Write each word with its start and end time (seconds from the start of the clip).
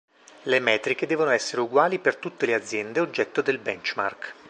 Le 0.45 0.59
metriche 0.59 1.05
devono 1.05 1.29
essere 1.29 1.61
uguali 1.61 1.99
per 1.99 2.15
tutte 2.15 2.47
le 2.47 2.55
aziende 2.55 2.99
oggetto 3.01 3.43
del 3.43 3.59
"benchmark". 3.59 4.33